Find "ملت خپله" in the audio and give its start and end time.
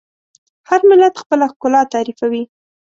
0.89-1.45